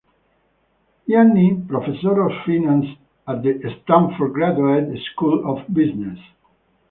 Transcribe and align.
Giannini 1.07 1.63
Professor 1.67 2.21
of 2.23 2.31
Finance 2.43 2.87
at 3.27 3.43
the 3.43 3.53
Stanford 3.83 4.33
Graduate 4.33 4.97
School 5.13 5.45
of 5.47 5.71
Business. 5.71 6.17